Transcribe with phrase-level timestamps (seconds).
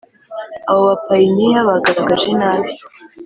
[0.69, 2.71] Abo bapayiniya bagaragaje inabi